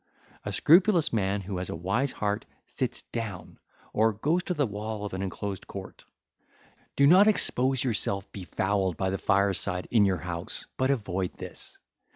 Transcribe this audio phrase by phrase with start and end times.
[0.43, 3.59] A scrupulous man who has a wise heart sits down
[3.93, 6.05] or goes to the wall of an enclosed court.
[6.97, 7.03] (ll.
[7.03, 11.35] 733 736) Do not expose yourself befouled by the fireside in your house, but avoid
[11.35, 11.77] this.